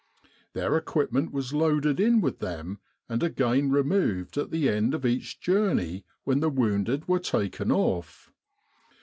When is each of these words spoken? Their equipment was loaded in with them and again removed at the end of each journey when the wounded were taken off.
Their 0.53 0.75
equipment 0.77 1.31
was 1.31 1.53
loaded 1.53 1.99
in 1.99 2.21
with 2.21 2.39
them 2.39 2.79
and 3.07 3.21
again 3.21 3.69
removed 3.69 4.35
at 4.35 4.49
the 4.49 4.67
end 4.67 4.95
of 4.95 5.05
each 5.05 5.39
journey 5.39 6.05
when 6.23 6.39
the 6.39 6.49
wounded 6.49 7.07
were 7.07 7.19
taken 7.19 7.71
off. 7.71 8.31